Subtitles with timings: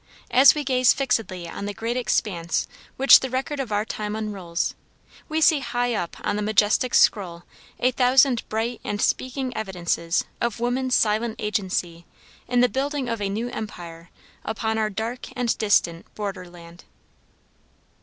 [0.31, 2.67] As we gaze fixedly on the great expanse
[2.97, 4.73] which the record of our time unrolls,
[5.29, 7.43] we see high up on the majestic scroll
[7.79, 12.07] a thousand bright and speaking evidences of woman's silent agency
[12.47, 14.09] in the building of a new empire
[14.43, 16.83] upon our dark and distant borderland.